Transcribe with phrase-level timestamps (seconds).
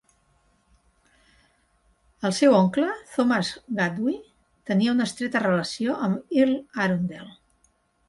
[2.29, 3.53] El seu oncle Thomas
[3.83, 4.17] Gawdy
[4.73, 7.35] tenia una estreta relació amb Earl Arundel.